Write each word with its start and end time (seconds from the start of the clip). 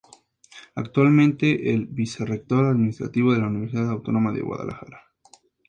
Actualmente 0.73 1.75
es 1.75 1.93
Vicerrector 1.93 2.65
Administrativo 2.65 3.33
de 3.33 3.39
la 3.41 3.45
Universidad 3.49 3.91
Autónoma 3.91 4.31
de 4.31 4.41
Guadalajara. 4.41 5.11